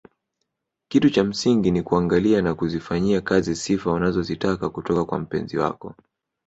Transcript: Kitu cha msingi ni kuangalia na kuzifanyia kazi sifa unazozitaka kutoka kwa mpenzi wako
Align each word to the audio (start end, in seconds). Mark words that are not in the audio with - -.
Kitu 0.87 1.09
cha 1.09 1.23
msingi 1.23 1.71
ni 1.71 1.81
kuangalia 1.81 2.41
na 2.41 2.53
kuzifanyia 2.55 3.21
kazi 3.21 3.55
sifa 3.55 3.91
unazozitaka 3.91 4.69
kutoka 4.69 5.05
kwa 5.05 5.19
mpenzi 5.19 5.57
wako 5.57 5.95